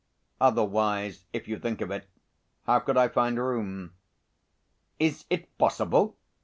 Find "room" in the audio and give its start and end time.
3.37-3.93